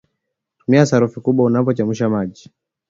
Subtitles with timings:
[0.59, 2.51] Tumia sufuria kubwa unapochemsha maji